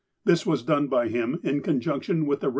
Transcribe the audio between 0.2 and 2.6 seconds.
This was done by him in conjunction with the Eev.